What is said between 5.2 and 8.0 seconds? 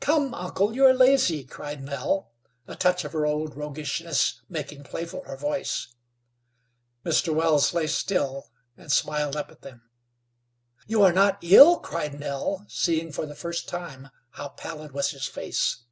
her voice. Mr. Wells lay